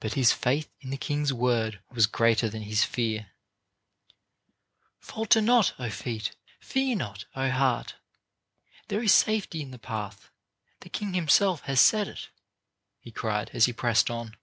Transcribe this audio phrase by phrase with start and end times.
[0.00, 3.30] But his faith in the king's word was greater than his fear.
[4.98, 6.36] "Falter not, oh, feet!
[6.60, 7.94] Fear not, oh, heart!
[8.88, 10.28] There is safety in the path.
[10.80, 12.28] The king himself has said it,"
[13.00, 14.36] he cried as he pressed on.